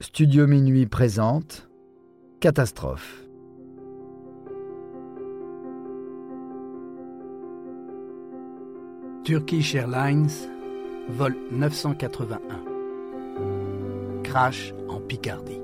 Studio 0.00 0.46
Minuit 0.46 0.86
présente 0.86 1.68
Catastrophe. 2.38 3.24
Turkish 9.24 9.74
Airlines, 9.74 10.30
vol 11.08 11.36
981. 11.50 12.38
Crash 14.22 14.72
en 14.88 15.00
Picardie. 15.00 15.60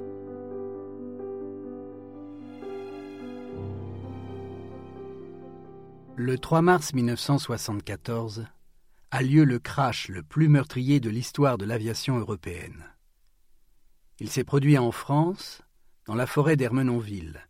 Le 6.16 6.36
3 6.38 6.60
mars 6.60 6.92
1974 6.92 8.46
a 9.12 9.22
lieu 9.22 9.44
le 9.44 9.60
crash 9.60 10.08
le 10.08 10.24
plus 10.24 10.48
meurtrier 10.48 10.98
de 10.98 11.08
l'histoire 11.08 11.56
de 11.56 11.64
l'aviation 11.64 12.18
européenne. 12.18 12.93
Il 14.20 14.30
s'est 14.30 14.44
produit 14.44 14.78
en 14.78 14.92
France, 14.92 15.62
dans 16.06 16.14
la 16.14 16.26
forêt 16.26 16.56
d'Hermenonville, 16.56 17.40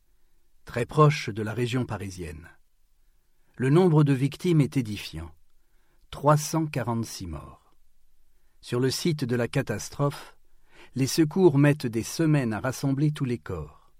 très 0.64 0.86
proche 0.86 1.28
de 1.28 1.42
la 1.42 1.52
région 1.52 1.84
parisienne. 1.84 2.48
Le 3.56 3.68
nombre 3.68 4.02
de 4.02 4.14
victimes 4.14 4.62
est 4.62 4.78
édifiant. 4.78 5.30
346 6.10 7.26
morts. 7.26 7.74
Sur 8.62 8.80
le 8.80 8.90
site 8.90 9.24
de 9.24 9.36
la 9.36 9.46
catastrophe, 9.46 10.36
les 10.94 11.06
secours 11.06 11.58
mettent 11.58 11.86
des 11.86 12.02
semaines 12.02 12.54
à 12.54 12.60
rassembler 12.60 13.10
tous 13.10 13.26
les 13.26 13.38
corps. 13.38 13.92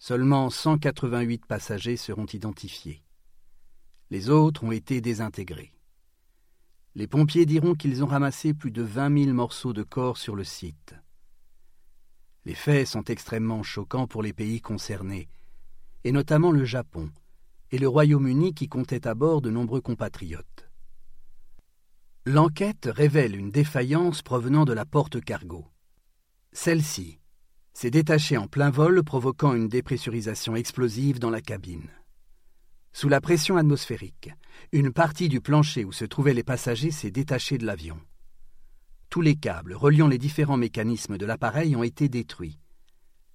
Seulement 0.00 0.50
188 0.50 1.46
passagers 1.46 1.96
seront 1.96 2.26
identifiés. 2.26 3.04
Les 4.10 4.30
autres 4.30 4.64
ont 4.64 4.72
été 4.72 5.00
désintégrés. 5.00 5.72
Les 6.96 7.06
pompiers 7.06 7.46
diront 7.46 7.74
qu'ils 7.74 8.02
ont 8.02 8.08
ramassé 8.08 8.52
plus 8.52 8.72
de 8.72 8.82
20 8.82 9.24
000 9.26 9.32
morceaux 9.32 9.72
de 9.72 9.84
corps 9.84 10.16
sur 10.16 10.34
le 10.34 10.44
site. 10.44 10.94
Les 12.48 12.54
faits 12.54 12.86
sont 12.86 13.04
extrêmement 13.04 13.62
choquants 13.62 14.06
pour 14.06 14.22
les 14.22 14.32
pays 14.32 14.62
concernés, 14.62 15.28
et 16.04 16.12
notamment 16.12 16.50
le 16.50 16.64
Japon 16.64 17.10
et 17.70 17.76
le 17.76 17.86
Royaume-Uni 17.86 18.54
qui 18.54 18.68
comptaient 18.68 19.06
à 19.06 19.14
bord 19.14 19.42
de 19.42 19.50
nombreux 19.50 19.82
compatriotes. 19.82 20.70
L'enquête 22.24 22.88
révèle 22.90 23.36
une 23.36 23.50
défaillance 23.50 24.22
provenant 24.22 24.64
de 24.64 24.72
la 24.72 24.86
porte 24.86 25.22
cargo. 25.22 25.66
Celle-ci 26.52 27.18
s'est 27.74 27.90
détachée 27.90 28.38
en 28.38 28.46
plein 28.46 28.70
vol, 28.70 29.04
provoquant 29.04 29.52
une 29.52 29.68
dépressurisation 29.68 30.56
explosive 30.56 31.18
dans 31.18 31.28
la 31.28 31.42
cabine. 31.42 31.90
Sous 32.94 33.10
la 33.10 33.20
pression 33.20 33.58
atmosphérique, 33.58 34.30
une 34.72 34.90
partie 34.90 35.28
du 35.28 35.42
plancher 35.42 35.84
où 35.84 35.92
se 35.92 36.06
trouvaient 36.06 36.32
les 36.32 36.44
passagers 36.44 36.92
s'est 36.92 37.10
détachée 37.10 37.58
de 37.58 37.66
l'avion. 37.66 38.00
Tous 39.10 39.20
les 39.22 39.36
câbles 39.36 39.74
reliant 39.74 40.08
les 40.08 40.18
différents 40.18 40.58
mécanismes 40.58 41.16
de 41.16 41.24
l'appareil 41.24 41.74
ont 41.76 41.82
été 41.82 42.08
détruits. 42.08 42.58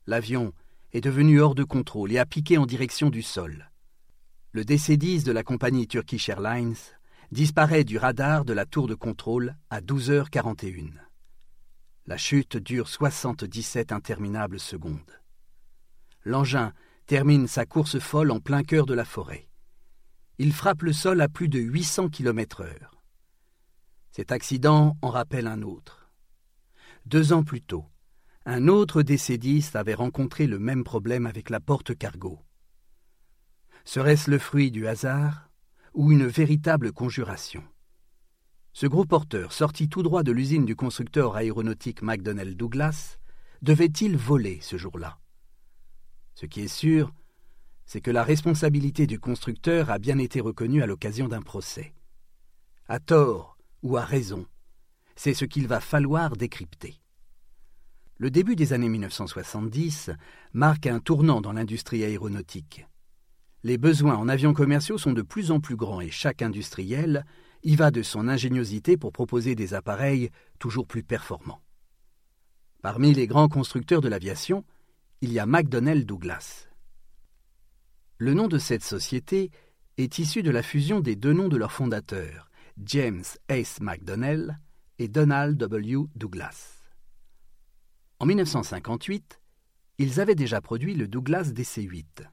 L'avion 0.05 0.53
est 0.91 1.01
devenu 1.01 1.39
hors 1.41 1.55
de 1.55 1.63
contrôle 1.63 2.11
et 2.11 2.19
a 2.19 2.25
piqué 2.25 2.57
en 2.57 2.65
direction 2.67 3.09
du 3.09 3.23
sol. 3.23 3.71
Le 4.51 4.63
DC-10 4.63 5.23
de 5.23 5.31
la 5.31 5.41
compagnie 5.43 5.87
Turkish 5.87 6.29
Airlines 6.29 6.75
disparaît 7.31 7.83
du 7.83 7.97
radar 7.97 8.45
de 8.45 8.53
la 8.53 8.65
tour 8.65 8.87
de 8.87 8.93
contrôle 8.93 9.55
à 9.71 9.81
12h41. 9.81 10.91
La 12.05 12.17
chute 12.17 12.57
dure 12.57 12.87
77 12.87 13.91
interminables 13.91 14.59
secondes. 14.59 15.21
L'engin 16.23 16.71
termine 17.07 17.47
sa 17.47 17.65
course 17.65 17.97
folle 17.97 18.29
en 18.29 18.39
plein 18.39 18.61
cœur 18.61 18.85
de 18.85 18.93
la 18.93 19.05
forêt. 19.05 19.47
Il 20.37 20.53
frappe 20.53 20.83
le 20.83 20.93
sol 20.93 21.19
à 21.21 21.27
plus 21.27 21.49
de 21.49 21.59
800 21.59 22.09
km/h. 22.09 22.92
Cet 24.15 24.31
accident 24.31 24.95
en 25.01 25.09
rappelle 25.09 25.47
un 25.47 25.63
autre. 25.63 26.11
Deux 27.07 27.33
ans 27.33 27.43
plus 27.43 27.63
tôt, 27.63 27.85
un 28.45 28.67
autre 28.67 29.01
décédiste 29.01 29.75
avait 29.75 29.95
rencontré 29.95 30.45
le 30.45 30.59
même 30.59 30.83
problème 30.83 31.25
avec 31.25 31.49
la 31.49 31.59
porte 31.59 31.97
cargo. 31.97 32.39
Serait-ce 33.85 34.29
le 34.29 34.37
fruit 34.37 34.69
du 34.69 34.87
hasard 34.87 35.49
ou 35.95 36.11
une 36.11 36.27
véritable 36.27 36.91
conjuration? 36.91 37.63
Ce 38.71 38.85
gros 38.85 39.05
porteur, 39.05 39.51
sorti 39.51 39.89
tout 39.89 40.03
droit 40.03 40.21
de 40.21 40.31
l'usine 40.31 40.65
du 40.65 40.75
constructeur 40.75 41.35
aéronautique 41.35 42.03
McDonnell 42.03 42.55
Douglas, 42.55 43.17
devait-il 43.63 44.15
voler 44.15 44.59
ce 44.61 44.77
jour-là? 44.77 45.17
Ce 46.35 46.45
qui 46.45 46.61
est 46.61 46.67
sûr, 46.67 47.11
c'est 47.87 48.01
que 48.01 48.11
la 48.11 48.23
responsabilité 48.23 49.07
du 49.07 49.19
constructeur 49.19 49.89
a 49.89 49.97
bien 49.97 50.19
été 50.19 50.39
reconnue 50.39 50.83
à 50.83 50.85
l'occasion 50.85 51.27
d'un 51.27 51.41
procès. 51.41 51.95
À 52.87 52.99
tort 52.99 53.52
ou 53.83 53.97
à 53.97 54.03
raison, 54.03 54.47
c'est 55.15 55.33
ce 55.33 55.45
qu'il 55.45 55.67
va 55.67 55.79
falloir 55.79 56.35
décrypter. 56.35 56.99
Le 58.17 58.31
début 58.31 58.55
des 58.55 58.73
années 58.73 58.89
1970 58.89 60.11
marque 60.53 60.87
un 60.87 60.99
tournant 60.99 61.41
dans 61.41 61.53
l'industrie 61.53 62.03
aéronautique. 62.03 62.85
Les 63.63 63.77
besoins 63.77 64.15
en 64.15 64.27
avions 64.27 64.53
commerciaux 64.53 64.97
sont 64.97 65.13
de 65.13 65.21
plus 65.21 65.51
en 65.51 65.59
plus 65.59 65.75
grands 65.75 66.01
et 66.01 66.09
chaque 66.09 66.41
industriel 66.41 67.25
y 67.63 67.75
va 67.75 67.91
de 67.91 68.01
son 68.01 68.27
ingéniosité 68.27 68.97
pour 68.97 69.11
proposer 69.11 69.55
des 69.55 69.73
appareils 69.73 70.29
toujours 70.59 70.87
plus 70.87 71.03
performants. 71.03 71.61
Parmi 72.81 73.13
les 73.13 73.27
grands 73.27 73.47
constructeurs 73.47 74.01
de 74.01 74.09
l'aviation, 74.09 74.65
il 75.21 75.31
y 75.31 75.39
a 75.39 75.45
McDonnell 75.45 76.05
Douglas. 76.05 76.67
Le 78.17 78.33
nom 78.33 78.47
de 78.47 78.57
cette 78.57 78.83
société 78.83 79.51
est 79.97 80.19
issu 80.19 80.43
de 80.43 80.51
la 80.51 80.63
fusion 80.63 80.99
des 80.99 81.15
deux 81.15 81.33
noms 81.33 81.47
de 81.47 81.57
leurs 81.57 81.71
fondateurs, 81.71 82.49
James 82.81 83.23
Ace 83.49 83.79
McDonnell 83.81 84.59
et 84.97 85.07
Donald 85.07 85.57
W. 85.57 86.05
Douglas. 86.15 86.81
En 88.19 88.25
1958, 88.25 89.39
ils 89.99 90.19
avaient 90.19 90.33
déjà 90.33 90.59
produit 90.59 90.95
le 90.95 91.07
Douglas 91.07 91.51
DC-8, 91.53 92.25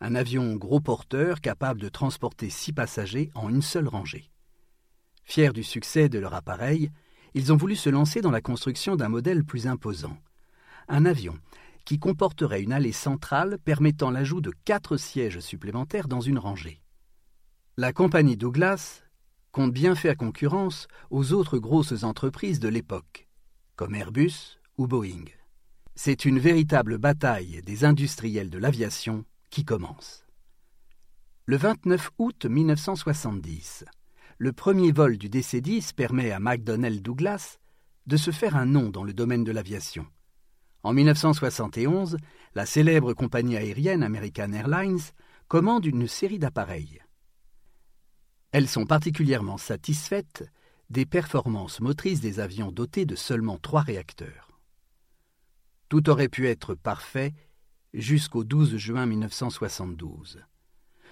un 0.00 0.14
avion 0.14 0.54
gros 0.54 0.80
porteur 0.80 1.40
capable 1.40 1.80
de 1.80 1.88
transporter 1.88 2.48
six 2.48 2.72
passagers 2.72 3.30
en 3.34 3.48
une 3.48 3.62
seule 3.62 3.88
rangée. 3.88 4.30
Fiers 5.24 5.52
du 5.52 5.64
succès 5.64 6.08
de 6.08 6.20
leur 6.20 6.34
appareil, 6.34 6.90
ils 7.34 7.52
ont 7.52 7.56
voulu 7.56 7.74
se 7.74 7.90
lancer 7.90 8.20
dans 8.20 8.30
la 8.30 8.40
construction 8.40 8.94
d'un 8.94 9.08
modèle 9.08 9.44
plus 9.44 9.66
imposant, 9.66 10.16
un 10.88 11.04
avion 11.04 11.36
qui 11.84 11.98
comporterait 11.98 12.62
une 12.62 12.72
allée 12.72 12.92
centrale 12.92 13.58
permettant 13.58 14.12
l'ajout 14.12 14.40
de 14.40 14.52
quatre 14.64 14.96
sièges 14.96 15.40
supplémentaires 15.40 16.06
dans 16.06 16.20
une 16.20 16.38
rangée. 16.38 16.80
La 17.76 17.92
compagnie 17.92 18.36
Douglas 18.36 19.02
compte 19.52 19.72
bien 19.72 19.94
faire 19.94 20.16
concurrence 20.16 20.88
aux 21.10 21.32
autres 21.32 21.58
grosses 21.58 22.02
entreprises 22.02 22.58
de 22.58 22.68
l'époque, 22.68 23.28
comme 23.76 23.94
Airbus 23.94 24.58
ou 24.78 24.86
Boeing. 24.86 25.26
C'est 25.94 26.24
une 26.24 26.38
véritable 26.38 26.96
bataille 26.96 27.60
des 27.62 27.84
industriels 27.84 28.48
de 28.48 28.58
l'aviation 28.58 29.26
qui 29.50 29.64
commence. 29.64 30.24
Le 31.44 31.58
29 31.58 32.10
août 32.18 32.46
1970, 32.46 33.84
le 34.38 34.52
premier 34.52 34.90
vol 34.90 35.18
du 35.18 35.28
DC-10 35.28 35.94
permet 35.94 36.30
à 36.32 36.40
McDonnell 36.40 37.02
Douglas 37.02 37.58
de 38.06 38.16
se 38.16 38.30
faire 38.30 38.56
un 38.56 38.66
nom 38.66 38.88
dans 38.88 39.04
le 39.04 39.12
domaine 39.12 39.44
de 39.44 39.52
l'aviation. 39.52 40.06
En 40.82 40.94
1971, 40.94 42.16
la 42.54 42.66
célèbre 42.66 43.12
compagnie 43.12 43.56
aérienne 43.56 44.02
American 44.02 44.52
Airlines 44.52 45.12
commande 45.46 45.84
une 45.84 46.08
série 46.08 46.38
d'appareils. 46.38 47.00
Elles 48.52 48.68
sont 48.68 48.86
particulièrement 48.86 49.56
satisfaites 49.56 50.44
des 50.90 51.06
performances 51.06 51.80
motrices 51.80 52.20
des 52.20 52.38
avions 52.38 52.70
dotés 52.70 53.06
de 53.06 53.16
seulement 53.16 53.58
trois 53.58 53.80
réacteurs. 53.80 54.50
Tout 55.88 56.10
aurait 56.10 56.28
pu 56.28 56.48
être 56.48 56.74
parfait 56.74 57.32
jusqu'au 57.94 58.44
12 58.44 58.76
juin 58.76 59.06
1972, 59.06 60.44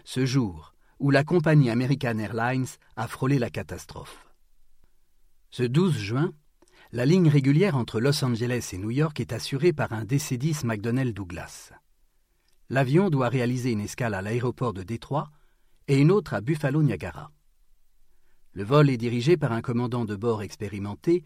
ce 0.05 0.27
jour 0.27 0.75
où 0.99 1.11
la 1.11 1.25
compagnie 1.25 1.71
American 1.71 2.19
Airlines 2.19 2.67
a 2.97 3.09
frôlé 3.09 3.39
la 3.39 3.49
catastrophe. 3.49 4.28
Ce 5.51 5.62
12 5.62 5.97
juin, 5.97 6.33
la 6.93 7.07
ligne 7.07 7.28
régulière 7.28 7.77
entre 7.77 8.01
Los 8.01 8.22
Angeles 8.22 8.71
et 8.72 8.78
New 8.78 8.91
York 8.91 9.19
est 9.19 9.33
assurée 9.33 9.72
par 9.72 9.93
un 9.95 10.04
DC-10 10.04 10.66
McDonnell 10.66 11.15
Douglas. 11.15 11.72
L'avion 12.69 13.09
doit 13.09 13.31
réaliser 13.31 13.72
une 13.72 13.81
escale 13.81 14.15
à 14.15 14.21
l'aéroport 14.21 14.75
de 14.75 14.83
Détroit 14.83 15.31
et 15.91 15.98
une 15.98 16.13
autre 16.13 16.34
à 16.34 16.41
Buffalo 16.41 16.84
Niagara. 16.84 17.33
Le 18.53 18.63
vol 18.63 18.91
est 18.91 18.97
dirigé 18.97 19.37
par 19.37 19.51
un 19.51 19.60
commandant 19.60 20.04
de 20.04 20.15
bord 20.15 20.41
expérimenté 20.41 21.25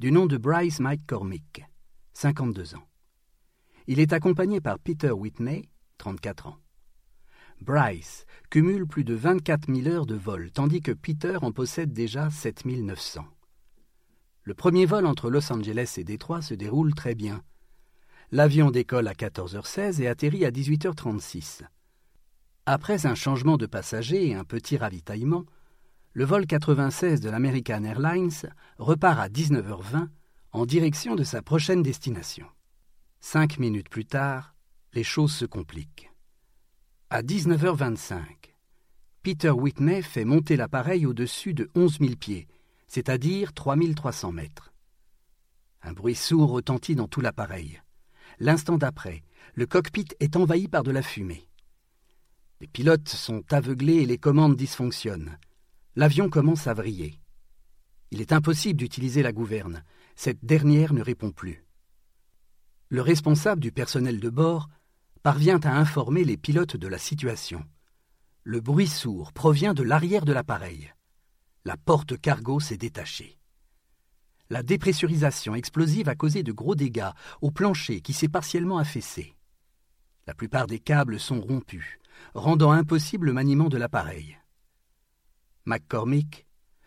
du 0.00 0.10
nom 0.10 0.24
de 0.24 0.38
Bryce 0.38 0.80
McCormick, 0.80 1.62
52 2.14 2.76
ans. 2.76 2.88
Il 3.86 4.00
est 4.00 4.14
accompagné 4.14 4.62
par 4.62 4.78
Peter 4.78 5.10
Whitney, 5.10 5.68
34 5.98 6.46
ans. 6.46 6.56
Bryce 7.60 8.24
cumule 8.48 8.86
plus 8.86 9.04
de 9.04 9.12
24 9.12 9.70
000 9.70 9.86
heures 9.86 10.06
de 10.06 10.14
vol, 10.14 10.50
tandis 10.50 10.80
que 10.80 10.92
Peter 10.92 11.36
en 11.42 11.52
possède 11.52 11.92
déjà 11.92 12.30
7 12.30 12.64
900. 12.64 13.22
Le 14.44 14.54
premier 14.54 14.86
vol 14.86 15.04
entre 15.04 15.28
Los 15.28 15.52
Angeles 15.52 15.96
et 15.98 16.04
Détroit 16.04 16.40
se 16.40 16.54
déroule 16.54 16.94
très 16.94 17.14
bien. 17.14 17.42
L'avion 18.30 18.70
décolle 18.70 19.08
à 19.08 19.12
14h16 19.12 20.00
et 20.00 20.08
atterrit 20.08 20.46
à 20.46 20.50
18h36. 20.50 21.64
Après 22.68 23.06
un 23.06 23.14
changement 23.14 23.56
de 23.56 23.66
passagers 23.66 24.28
et 24.28 24.34
un 24.34 24.42
petit 24.42 24.76
ravitaillement, 24.76 25.44
le 26.14 26.24
vol 26.24 26.46
96 26.46 27.20
de 27.20 27.30
l'American 27.30 27.84
Airlines 27.84 28.50
repart 28.78 29.20
à 29.20 29.28
19h20 29.28 30.08
en 30.50 30.66
direction 30.66 31.14
de 31.14 31.22
sa 31.22 31.42
prochaine 31.42 31.84
destination. 31.84 32.46
Cinq 33.20 33.60
minutes 33.60 33.88
plus 33.88 34.04
tard, 34.04 34.56
les 34.94 35.04
choses 35.04 35.32
se 35.32 35.44
compliquent. 35.44 36.10
À 37.08 37.22
19h25, 37.22 38.16
Peter 39.22 39.50
Whitney 39.50 40.02
fait 40.02 40.24
monter 40.24 40.56
l'appareil 40.56 41.06
au-dessus 41.06 41.54
de 41.54 41.70
11 41.76 42.00
000 42.00 42.16
pieds, 42.16 42.48
c'est-à-dire 42.88 43.52
3300 43.52 44.32
mètres. 44.32 44.72
Un 45.82 45.92
bruit 45.92 46.16
sourd 46.16 46.50
retentit 46.50 46.96
dans 46.96 47.06
tout 47.06 47.20
l'appareil. 47.20 47.80
L'instant 48.40 48.76
d'après, 48.76 49.22
le 49.54 49.66
cockpit 49.66 50.08
est 50.18 50.34
envahi 50.34 50.66
par 50.66 50.82
de 50.82 50.90
la 50.90 51.02
fumée. 51.02 51.46
Les 52.60 52.66
pilotes 52.66 53.10
sont 53.10 53.44
aveuglés 53.52 53.96
et 53.96 54.06
les 54.06 54.16
commandes 54.16 54.56
dysfonctionnent. 54.56 55.38
L'avion 55.94 56.30
commence 56.30 56.66
à 56.66 56.74
vriller. 56.74 57.20
Il 58.10 58.20
est 58.22 58.32
impossible 58.32 58.78
d'utiliser 58.78 59.22
la 59.22 59.32
gouverne. 59.32 59.84
Cette 60.14 60.42
dernière 60.44 60.94
ne 60.94 61.02
répond 61.02 61.32
plus. 61.32 61.66
Le 62.88 63.02
responsable 63.02 63.60
du 63.60 63.72
personnel 63.72 64.20
de 64.20 64.30
bord 64.30 64.68
parvient 65.22 65.60
à 65.64 65.76
informer 65.76 66.24
les 66.24 66.36
pilotes 66.36 66.76
de 66.76 66.88
la 66.88 66.98
situation. 66.98 67.62
Le 68.42 68.60
bruit 68.60 68.86
sourd 68.86 69.32
provient 69.32 69.74
de 69.74 69.82
l'arrière 69.82 70.24
de 70.24 70.32
l'appareil. 70.32 70.94
La 71.64 71.76
porte 71.76 72.18
cargo 72.18 72.60
s'est 72.60 72.76
détachée. 72.76 73.38
La 74.48 74.62
dépressurisation 74.62 75.56
explosive 75.56 76.08
a 76.08 76.14
causé 76.14 76.44
de 76.44 76.52
gros 76.52 76.76
dégâts 76.76 77.10
au 77.42 77.50
plancher 77.50 78.00
qui 78.00 78.12
s'est 78.12 78.28
partiellement 78.28 78.78
affaissé. 78.78 79.34
La 80.26 80.34
plupart 80.34 80.68
des 80.68 80.78
câbles 80.78 81.18
sont 81.18 81.40
rompus, 81.40 81.98
rendant 82.34 82.72
impossible 82.72 83.26
le 83.26 83.32
maniement 83.32 83.68
de 83.68 83.76
l'appareil. 83.76 84.38
McCormick 85.64 86.46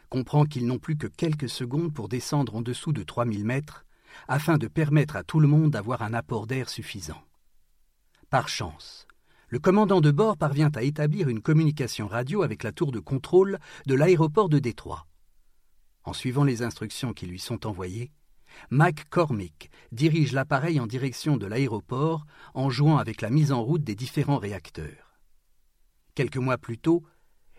comprend 0.10 0.46
qu'ils 0.46 0.66
n'ont 0.66 0.80
plus 0.80 0.98
que 0.98 1.08
quelques 1.08 1.50
secondes 1.50 1.94
pour 1.94 2.10
descendre 2.10 2.56
en 2.56 2.62
dessous 2.62 2.94
de 2.94 3.04
3000 3.04 3.46
mètres 3.46 3.86
afin 4.28 4.58
de 4.58 4.68
permettre 4.68 5.16
à 5.16 5.24
tout 5.24 5.40
le 5.40 5.48
monde 5.48 5.72
d'avoir 5.72 6.02
un 6.02 6.14
apport 6.14 6.48
d'air 6.48 6.70
suffisant. 6.70 7.22
Par 8.30 8.48
chance, 8.48 9.08
le 9.50 9.60
commandant 9.60 10.02
de 10.02 10.12
bord 10.12 10.38
parvient 10.38 10.72
à 10.76 10.84
établir 10.84 11.30
une 11.30 11.42
communication 11.42 12.08
radio 12.08 12.44
avec 12.44 12.64
la 12.64 12.72
tour 12.72 12.92
de 12.92 13.00
contrôle 13.00 13.60
de 13.88 13.96
l'aéroport 13.96 14.50
de 14.50 14.60
Détroit. 14.60 15.08
En 16.04 16.14
suivant 16.14 16.44
les 16.44 16.62
instructions 16.62 17.14
qui 17.14 17.25
lui 17.25 17.40
sont 17.40 17.66
envoyées, 17.66 18.12
McCormick 18.72 19.70
dirige 19.92 20.32
l'appareil 20.32 20.80
en 20.80 20.88
direction 20.88 21.38
de 21.38 21.46
l'aéroport 21.46 22.25
en 22.54 22.70
jouant 22.70 22.98
avec 22.98 23.22
la 23.22 23.30
mise 23.30 23.52
en 23.52 23.64
route 23.64 23.84
des 23.84 23.96
différents 23.96 24.38
réacteurs. 24.38 25.09
Quelques 26.19 26.36
mois 26.36 26.57
plus 26.57 26.77
tôt, 26.77 27.01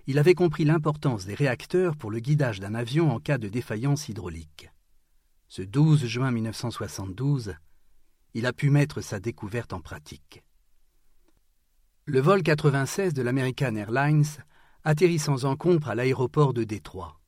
il 0.06 0.18
avait 0.18 0.34
compris 0.34 0.66
l'importance 0.66 1.24
des 1.24 1.32
réacteurs 1.32 1.96
pour 1.96 2.10
le 2.10 2.18
guidage 2.18 2.60
d'un 2.60 2.74
avion 2.74 3.10
en 3.10 3.18
cas 3.18 3.38
de 3.38 3.48
défaillance 3.48 4.10
hydraulique. 4.10 4.68
Ce 5.48 5.62
12 5.62 6.04
juin 6.04 6.30
1972, 6.30 7.54
il 8.34 8.44
a 8.44 8.52
pu 8.52 8.68
mettre 8.68 9.00
sa 9.00 9.18
découverte 9.18 9.72
en 9.72 9.80
pratique. 9.80 10.44
Le 12.04 12.20
vol 12.20 12.42
96 12.42 13.14
de 13.14 13.22
l'American 13.22 13.74
Airlines 13.76 14.26
atterrit 14.84 15.18
sans 15.18 15.46
encombre 15.46 15.88
à 15.88 15.94
l'aéroport 15.94 16.52
de 16.52 16.64
Détroit, 16.64 17.18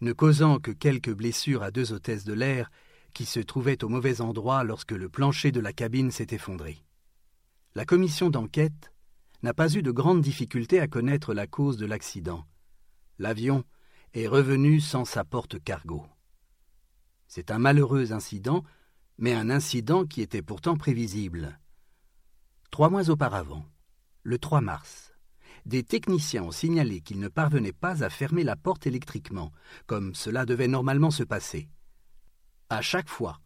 ne 0.00 0.12
causant 0.12 0.60
que 0.60 0.70
quelques 0.70 1.12
blessures 1.12 1.64
à 1.64 1.72
deux 1.72 1.92
hôtesses 1.92 2.22
de 2.22 2.32
l'air 2.32 2.70
qui 3.12 3.24
se 3.24 3.40
trouvaient 3.40 3.82
au 3.82 3.88
mauvais 3.88 4.20
endroit 4.20 4.62
lorsque 4.62 4.92
le 4.92 5.08
plancher 5.08 5.50
de 5.50 5.58
la 5.58 5.72
cabine 5.72 6.12
s'est 6.12 6.28
effondré. 6.30 6.84
La 7.74 7.84
commission 7.84 8.30
d'enquête 8.30 8.92
n'a 9.42 9.54
pas 9.54 9.74
eu 9.74 9.82
de 9.82 9.90
grandes 9.90 10.22
difficultés 10.22 10.80
à 10.80 10.88
connaître 10.88 11.34
la 11.34 11.46
cause 11.46 11.76
de 11.76 11.86
l'accident. 11.86 12.44
L'avion 13.18 13.64
est 14.14 14.26
revenu 14.26 14.80
sans 14.80 15.04
sa 15.04 15.24
porte 15.24 15.62
cargo. 15.62 16.06
C'est 17.28 17.50
un 17.50 17.58
malheureux 17.58 18.12
incident, 18.12 18.64
mais 19.18 19.34
un 19.34 19.50
incident 19.50 20.04
qui 20.04 20.22
était 20.22 20.42
pourtant 20.42 20.76
prévisible. 20.76 21.58
Trois 22.70 22.90
mois 22.90 23.10
auparavant, 23.10 23.64
le 24.22 24.38
3 24.38 24.60
mars, 24.60 25.12
des 25.66 25.82
techniciens 25.82 26.44
ont 26.44 26.52
signalé 26.52 27.00
qu'ils 27.00 27.20
ne 27.20 27.28
parvenaient 27.28 27.72
pas 27.72 28.04
à 28.04 28.10
fermer 28.10 28.44
la 28.44 28.56
porte 28.56 28.86
électriquement, 28.86 29.52
comme 29.86 30.14
cela 30.14 30.46
devait 30.46 30.68
normalement 30.68 31.10
se 31.10 31.24
passer. 31.24 31.68
À 32.68 32.82
chaque 32.82 33.08
fois, 33.08 33.40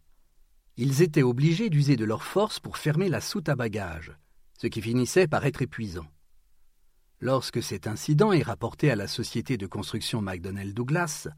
ils 0.76 1.02
étaient 1.02 1.22
obligés 1.22 1.70
d'user 1.70 1.96
de 1.96 2.04
leur 2.04 2.22
force 2.22 2.60
pour 2.60 2.76
fermer 2.76 3.08
la 3.08 3.20
soute 3.20 3.48
à 3.48 3.56
bagages, 3.56 4.12
ce 4.60 4.66
qui 4.66 4.82
finissait 4.82 5.26
par 5.26 5.46
être 5.46 5.62
épuisant. 5.62 6.06
Lorsque 7.18 7.62
cet 7.62 7.86
incident 7.86 8.32
est 8.32 8.42
rapporté 8.42 8.90
à 8.90 8.96
la 8.96 9.06
société 9.06 9.56
de 9.56 9.66
construction 9.66 10.20
McDonnell 10.20 10.74
Douglas, 10.74 11.28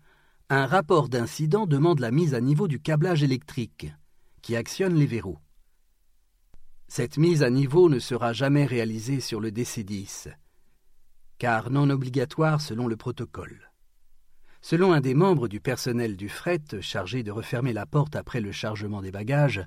un 0.48 0.66
rapport 0.66 1.08
d'incident 1.08 1.69
demande 1.69 2.00
la 2.00 2.10
mise 2.10 2.34
à 2.34 2.40
niveau 2.40 2.66
du 2.66 2.80
câblage 2.80 3.22
électrique, 3.22 3.92
qui 4.42 4.56
actionne 4.56 4.94
les 4.94 5.06
verrous. 5.06 5.38
Cette 6.88 7.16
mise 7.16 7.44
à 7.44 7.50
niveau 7.50 7.88
ne 7.88 8.00
sera 8.00 8.32
jamais 8.32 8.66
réalisée 8.66 9.20
sur 9.20 9.40
le 9.40 9.52
DC-10, 9.52 10.34
car 11.38 11.70
non 11.70 11.90
obligatoire 11.90 12.60
selon 12.60 12.88
le 12.88 12.96
protocole. 12.96 13.70
Selon 14.62 14.92
un 14.92 15.00
des 15.00 15.14
membres 15.14 15.46
du 15.46 15.60
personnel 15.60 16.16
du 16.16 16.28
fret 16.28 16.64
chargé 16.80 17.22
de 17.22 17.30
refermer 17.30 17.72
la 17.72 17.86
porte 17.86 18.16
après 18.16 18.40
le 18.40 18.50
chargement 18.50 19.00
des 19.00 19.12
bagages, 19.12 19.64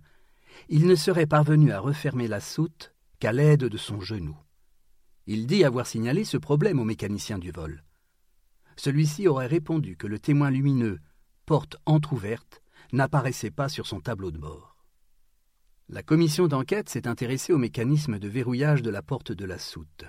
il 0.67 0.87
ne 0.87 0.95
serait 0.95 1.25
parvenu 1.25 1.71
à 1.71 1.79
refermer 1.79 2.27
la 2.27 2.41
soute 2.41 2.94
qu'à 3.19 3.31
l'aide 3.31 3.65
de 3.65 3.77
son 3.77 4.01
genou. 4.01 4.37
Il 5.27 5.47
dit 5.47 5.63
avoir 5.63 5.87
signalé 5.87 6.23
ce 6.23 6.37
problème 6.37 6.79
au 6.79 6.83
mécanicien 6.83 7.39
du 7.39 7.51
vol. 7.51 7.83
Celui-ci 8.77 9.27
aurait 9.27 9.47
répondu 9.47 9.97
que 9.97 10.07
le 10.07 10.19
témoin 10.19 10.51
lumineux, 10.51 10.99
porte 11.45 11.77
entr'ouverte, 11.85 12.61
n'apparaissait 12.91 13.51
pas 13.51 13.69
sur 13.69 13.87
son 13.87 14.01
tableau 14.01 14.31
de 14.31 14.37
bord. 14.37 14.75
La 15.89 16.03
commission 16.03 16.47
d'enquête 16.47 16.89
s'est 16.89 17.07
intéressée 17.07 17.53
au 17.53 17.57
mécanisme 17.57 18.19
de 18.19 18.27
verrouillage 18.27 18.81
de 18.81 18.89
la 18.89 19.01
porte 19.01 19.31
de 19.31 19.45
la 19.45 19.57
soute. 19.57 20.05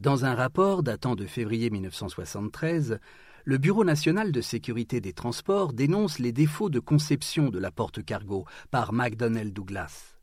Dans 0.00 0.24
un 0.24 0.34
rapport 0.34 0.82
datant 0.82 1.16
de 1.16 1.26
février 1.26 1.70
1973, 1.70 2.98
le 3.44 3.58
Bureau 3.58 3.84
national 3.84 4.30
de 4.30 4.40
sécurité 4.40 5.00
des 5.00 5.12
transports 5.12 5.72
dénonce 5.72 6.18
les 6.18 6.32
défauts 6.32 6.70
de 6.70 6.80
conception 6.80 7.48
de 7.48 7.58
la 7.58 7.70
porte 7.70 8.04
cargo 8.04 8.44
par 8.70 8.92
McDonnell 8.92 9.52
Douglas 9.52 10.17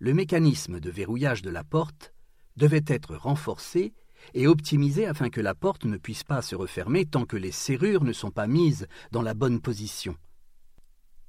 le 0.00 0.14
mécanisme 0.14 0.80
de 0.80 0.90
verrouillage 0.90 1.42
de 1.42 1.50
la 1.50 1.62
porte 1.62 2.14
devait 2.56 2.84
être 2.86 3.14
renforcé 3.14 3.92
et 4.34 4.46
optimisé 4.46 5.06
afin 5.06 5.28
que 5.28 5.42
la 5.42 5.54
porte 5.54 5.84
ne 5.84 5.98
puisse 5.98 6.24
pas 6.24 6.42
se 6.42 6.56
refermer 6.56 7.04
tant 7.04 7.26
que 7.26 7.36
les 7.36 7.52
serrures 7.52 8.02
ne 8.02 8.12
sont 8.12 8.30
pas 8.30 8.46
mises 8.46 8.86
dans 9.12 9.22
la 9.22 9.34
bonne 9.34 9.60
position. 9.60 10.16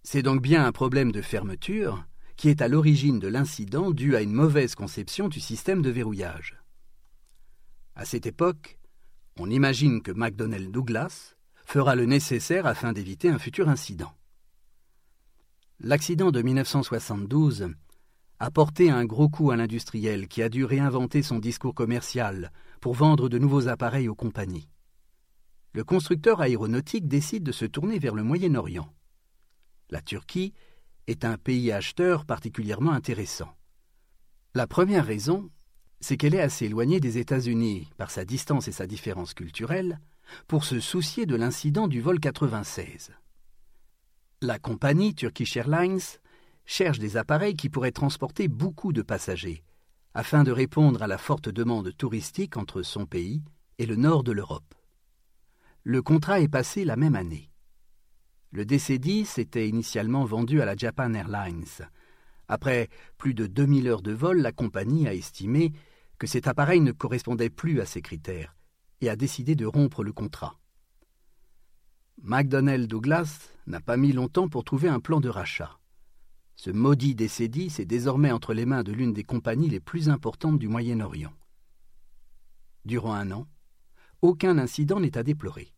C'est 0.03 0.23
donc 0.23 0.41
bien 0.41 0.65
un 0.65 0.71
problème 0.71 1.11
de 1.11 1.21
fermeture 1.21 2.05
qui 2.37 2.47
est 2.47 2.61
à 2.61 2.69
l'origine 2.69 3.19
de 3.19 3.27
l'incident 3.27 3.91
dû 3.91 4.15
à 4.15 4.21
une 4.21 4.33
mauvaise 4.33 4.73
conception 4.73 5.27
du 5.27 5.39
système 5.39 5.81
de 5.81 5.89
verrouillage. 5.89 6.57
À 7.95 8.05
cette 8.05 8.25
époque, 8.25 8.79
on 9.37 9.49
imagine 9.49 10.01
que 10.01 10.11
McDonnell 10.11 10.71
Douglas 10.71 11.35
fera 11.65 11.95
le 11.95 12.05
nécessaire 12.05 12.65
afin 12.65 12.93
d'éviter 12.93 13.29
un 13.29 13.37
futur 13.37 13.69
incident. 13.69 14.13
L'accident 15.81 16.31
de 16.31 16.41
1972 16.41 17.69
a 18.43 18.49
un 18.95 19.05
gros 19.05 19.29
coup 19.29 19.51
à 19.51 19.55
l'industriel 19.55 20.27
qui 20.27 20.41
a 20.41 20.49
dû 20.49 20.65
réinventer 20.65 21.21
son 21.21 21.37
discours 21.37 21.75
commercial 21.75 22.51
pour 22.79 22.95
vendre 22.95 23.29
de 23.29 23.37
nouveaux 23.37 23.67
appareils 23.67 24.07
aux 24.07 24.15
compagnies. 24.15 24.67
Le 25.73 25.83
constructeur 25.83 26.41
aéronautique 26.41 27.07
décide 27.07 27.43
de 27.43 27.51
se 27.51 27.65
tourner 27.65 27.99
vers 27.99 28.15
le 28.15 28.23
Moyen-Orient. 28.23 28.91
La 29.91 30.01
Turquie 30.01 30.53
est 31.05 31.23
un 31.23 31.37
pays 31.37 31.71
acheteur 31.71 32.25
particulièrement 32.25 32.93
intéressant. 32.93 33.53
La 34.55 34.65
première 34.65 35.05
raison, 35.05 35.51
c'est 35.99 36.17
qu'elle 36.17 36.33
est 36.33 36.41
assez 36.41 36.65
éloignée 36.65 36.99
des 36.99 37.19
États-Unis 37.19 37.89
par 37.97 38.09
sa 38.09 38.25
distance 38.25 38.67
et 38.67 38.71
sa 38.71 38.87
différence 38.87 39.35
culturelle 39.35 39.99
pour 40.47 40.65
se 40.65 40.79
soucier 40.79 41.27
de 41.27 41.35
l'incident 41.35 41.87
du 41.87 42.01
vol 42.01 42.19
96. 42.19 43.11
La 44.41 44.57
compagnie 44.57 45.13
Turkish 45.13 45.55
Airlines 45.57 45.99
cherche 46.65 46.99
des 46.99 47.17
appareils 47.17 47.55
qui 47.55 47.69
pourraient 47.69 47.91
transporter 47.91 48.47
beaucoup 48.47 48.93
de 48.93 49.01
passagers, 49.01 49.63
afin 50.13 50.43
de 50.43 50.51
répondre 50.51 51.03
à 51.03 51.07
la 51.07 51.17
forte 51.17 51.49
demande 51.49 51.95
touristique 51.95 52.57
entre 52.57 52.81
son 52.81 53.05
pays 53.05 53.43
et 53.77 53.85
le 53.85 53.95
nord 53.95 54.23
de 54.23 54.31
l'Europe. 54.31 54.75
Le 55.83 56.01
contrat 56.01 56.41
est 56.41 56.47
passé 56.47 56.85
la 56.85 56.95
même 56.95 57.15
année. 57.15 57.49
Le 58.51 58.65
DC-10 58.65 59.39
était 59.39 59.67
initialement 59.67 60.25
vendu 60.25 60.61
à 60.61 60.65
la 60.65 60.75
Japan 60.75 61.13
Airlines. 61.13 61.89
Après 62.47 62.89
plus 63.17 63.33
de 63.33 63.47
2000 63.47 63.87
heures 63.87 64.01
de 64.01 64.11
vol, 64.11 64.41
la 64.41 64.51
compagnie 64.51 65.07
a 65.07 65.13
estimé 65.13 65.71
que 66.19 66.27
cet 66.27 66.47
appareil 66.47 66.81
ne 66.81 66.91
correspondait 66.91 67.49
plus 67.49 67.81
à 67.81 67.85
ses 67.85 68.01
critères 68.01 68.55
et 68.99 69.09
a 69.09 69.15
décidé 69.15 69.55
de 69.55 69.65
rompre 69.65 70.03
le 70.03 70.13
contrat. 70.13 70.59
McDonnell 72.21 72.87
Douglas 72.87 73.49
n'a 73.65 73.81
pas 73.81 73.97
mis 73.97 74.11
longtemps 74.11 74.47
pour 74.47 74.63
trouver 74.63 74.89
un 74.89 74.99
plan 74.99 75.19
de 75.19 75.29
rachat. 75.29 75.79
Ce 76.63 76.69
maudit 76.69 77.15
décédis 77.15 77.79
est 77.79 77.85
désormais 77.85 78.31
entre 78.31 78.53
les 78.53 78.67
mains 78.67 78.83
de 78.83 78.91
l'une 78.91 79.13
des 79.13 79.23
compagnies 79.23 79.67
les 79.67 79.79
plus 79.79 80.09
importantes 80.09 80.59
du 80.59 80.67
Moyen-Orient. 80.67 81.33
Durant 82.85 83.15
un 83.15 83.31
an, 83.31 83.47
aucun 84.21 84.59
incident 84.59 84.99
n'est 84.99 85.17
à 85.17 85.23
déplorer. 85.23 85.73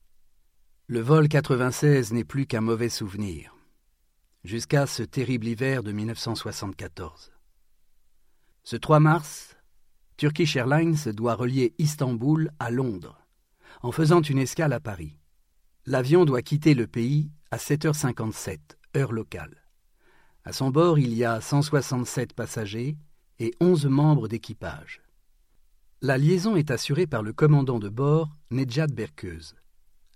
Le 0.88 1.00
vol 1.00 1.30
96 1.30 2.12
n'est 2.12 2.26
plus 2.26 2.48
qu'un 2.48 2.60
mauvais 2.60 2.90
souvenir, 2.90 3.56
jusqu'à 4.44 4.86
ce 4.86 5.04
terrible 5.04 5.48
hiver 5.48 5.84
de 5.84 5.94
1974. 5.94 7.32
Ce 8.64 8.76
3 8.76 9.00
mars, 9.00 9.56
Turkish 10.18 10.58
Airlines 10.58 11.14
doit 11.14 11.36
relier 11.36 11.74
Istanbul 11.78 12.52
à 12.60 12.72
Londres, 12.72 13.26
en 13.84 13.94
faisant 13.94 14.20
une 14.20 14.40
escale 14.40 14.74
à 14.74 14.82
Paris. 14.82 15.18
L'avion 15.86 16.26
doit 16.26 16.42
quitter 16.42 16.74
le 16.74 16.88
pays 16.88 17.32
à 17.52 17.56
7h57, 17.56 18.60
heure 18.98 19.14
locale. 19.14 19.63
À 20.46 20.52
son 20.52 20.72
bord, 20.72 21.00
il 21.00 21.14
y 21.14 21.24
a 21.24 21.40
167 21.40 22.34
passagers 22.34 22.98
et 23.40 23.54
11 23.62 23.86
membres 23.86 24.28
d'équipage. 24.28 25.02
La 26.02 26.18
liaison 26.18 26.58
est 26.58 26.70
assurée 26.70 27.08
par 27.08 27.24
le 27.24 27.32
commandant 27.32 27.80
de 27.80 27.88
bord, 27.88 28.30
Nejat 28.52 28.88
Berkeuz, 28.88 29.56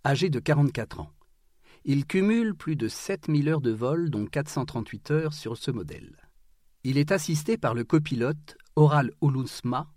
âgé 0.06 0.30
de 0.30 0.40
44 0.40 1.00
ans. 1.00 1.14
Il 1.86 2.06
cumule 2.06 2.56
plus 2.56 2.76
de 2.76 2.90
7000 2.90 3.48
heures 3.48 3.62
de 3.62 3.72
vol, 3.72 4.10
dont 4.10 4.26
438 4.26 5.12
heures 5.12 5.34
sur 5.34 5.56
ce 5.56 5.72
modèle. 5.72 6.18
Il 6.84 6.98
est 6.98 7.14
assisté 7.14 7.58
par 7.58 7.74
le 7.74 7.86
copilote 7.86 8.58
Oral 8.76 9.12
Oulousma, 9.22 9.88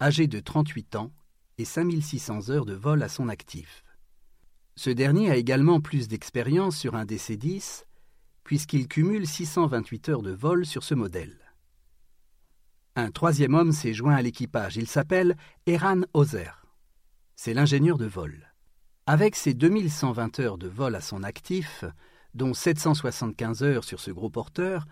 âgé 0.00 0.26
de 0.26 0.40
38 0.40 0.96
ans, 0.96 1.12
et 1.58 1.64
5600 1.64 2.50
heures 2.50 2.66
de 2.66 2.74
vol 2.74 3.04
à 3.04 3.08
son 3.08 3.28
actif. 3.28 3.84
Ce 4.74 4.90
dernier 4.90 5.30
a 5.30 5.36
également 5.36 5.80
plus 5.80 6.08
d'expérience 6.08 6.76
sur 6.76 6.96
un 6.96 7.04
DC-10, 7.04 7.84
puisqu'il 8.46 8.86
cumule 8.86 9.26
628 9.26 10.08
heures 10.08 10.22
de 10.22 10.30
vol 10.30 10.64
sur 10.64 10.84
ce 10.84 10.94
modèle. 10.94 11.36
Un 12.94 13.10
troisième 13.10 13.54
homme 13.54 13.72
s'est 13.72 13.92
joint 13.92 14.14
à 14.14 14.22
l'équipage. 14.22 14.76
Il 14.76 14.86
s'appelle 14.86 15.36
Eran 15.66 16.02
Ozer. 16.14 16.64
C'est 17.34 17.54
l'ingénieur 17.54 17.98
de 17.98 18.06
vol. 18.06 18.52
Avec 19.04 19.34
ses 19.34 19.52
2120 19.52 20.38
heures 20.38 20.58
de 20.58 20.68
vol 20.68 20.94
à 20.94 21.00
son 21.00 21.24
actif, 21.24 21.84
dont 22.34 22.54
775 22.54 23.64
heures 23.64 23.82
sur 23.82 23.98
ce 23.98 24.12
gros 24.12 24.30
porteur, 24.30 24.86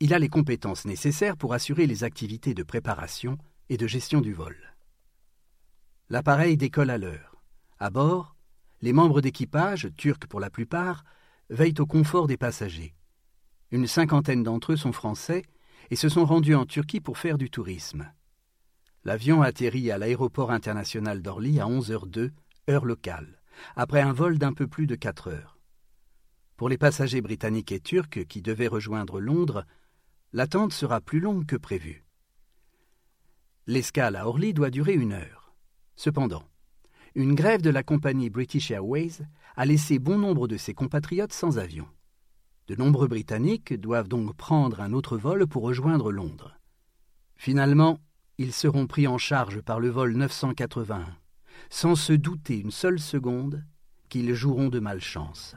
il 0.00 0.12
a 0.12 0.18
les 0.18 0.28
compétences 0.28 0.84
nécessaires 0.84 1.36
pour 1.36 1.54
assurer 1.54 1.86
les 1.86 2.02
activités 2.02 2.52
de 2.52 2.64
préparation 2.64 3.38
et 3.68 3.76
de 3.76 3.86
gestion 3.86 4.20
du 4.20 4.32
vol. 4.32 4.56
L'appareil 6.10 6.56
décolle 6.56 6.90
à 6.90 6.98
l'heure. 6.98 7.36
À 7.78 7.90
bord, 7.90 8.34
les 8.82 8.92
membres 8.92 9.20
d'équipage, 9.20 9.88
turcs 9.96 10.26
pour 10.28 10.40
la 10.40 10.50
plupart, 10.50 11.04
veillent 11.50 11.80
au 11.80 11.86
confort 11.86 12.26
des 12.26 12.36
passagers. 12.36 12.94
Une 13.70 13.86
cinquantaine 13.86 14.42
d'entre 14.42 14.72
eux 14.72 14.76
sont 14.76 14.92
français 14.92 15.42
et 15.90 15.96
se 15.96 16.08
sont 16.08 16.24
rendus 16.24 16.54
en 16.54 16.66
Turquie 16.66 17.00
pour 17.00 17.18
faire 17.18 17.38
du 17.38 17.50
tourisme. 17.50 18.10
L'avion 19.04 19.42
atterrit 19.42 19.90
à 19.90 19.98
l'aéroport 19.98 20.50
international 20.50 21.22
d'Orly 21.22 21.60
à 21.60 21.66
11h02, 21.66 22.30
heure 22.68 22.84
locale, 22.84 23.40
après 23.76 24.00
un 24.00 24.12
vol 24.12 24.38
d'un 24.38 24.52
peu 24.52 24.66
plus 24.66 24.86
de 24.86 24.94
4 24.94 25.28
heures. 25.28 25.58
Pour 26.56 26.68
les 26.68 26.78
passagers 26.78 27.20
britanniques 27.20 27.72
et 27.72 27.80
turcs 27.80 28.26
qui 28.28 28.42
devaient 28.42 28.66
rejoindre 28.66 29.20
Londres, 29.20 29.64
l'attente 30.32 30.72
sera 30.72 31.00
plus 31.00 31.20
longue 31.20 31.46
que 31.46 31.56
prévu. 31.56 32.04
L'escale 33.66 34.16
à 34.16 34.26
Orly 34.26 34.54
doit 34.54 34.70
durer 34.70 34.94
une 34.94 35.12
heure. 35.12 35.54
Cependant, 35.94 36.42
une 37.14 37.34
grève 37.34 37.62
de 37.62 37.70
la 37.70 37.82
compagnie 37.82 38.30
British 38.30 38.70
Airways 38.70 39.22
a 39.56 39.64
laissé 39.64 39.98
bon 39.98 40.18
nombre 40.18 40.48
de 40.48 40.56
ses 40.56 40.74
compatriotes 40.74 41.32
sans 41.32 41.58
avion. 41.58 41.86
De 42.68 42.74
nombreux 42.74 43.08
Britanniques 43.08 43.72
doivent 43.72 44.08
donc 44.08 44.34
prendre 44.36 44.80
un 44.80 44.92
autre 44.92 45.16
vol 45.16 45.46
pour 45.46 45.62
rejoindre 45.62 46.12
Londres. 46.12 46.58
Finalement, 47.36 47.98
ils 48.36 48.52
seront 48.52 48.86
pris 48.86 49.06
en 49.06 49.18
charge 49.18 49.60
par 49.62 49.80
le 49.80 49.88
vol 49.88 50.12
981, 50.14 51.06
sans 51.70 51.94
se 51.94 52.12
douter 52.12 52.58
une 52.58 52.70
seule 52.70 53.00
seconde 53.00 53.64
qu'ils 54.08 54.34
joueront 54.34 54.68
de 54.68 54.80
malchance. 54.80 55.56